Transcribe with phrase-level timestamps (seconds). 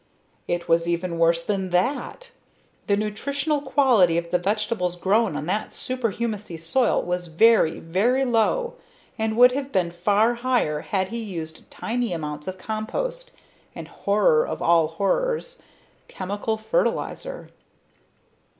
[0.47, 2.31] It was even worse than that!
[2.87, 8.73] The nutritional quality of the vegetables grown on that superhumusy soil was very, very low
[9.19, 13.29] and would have been far higher had he used tiny amounts of compost
[13.75, 15.61] and, horror of all horrors,
[16.07, 17.51] chemical fertilizer.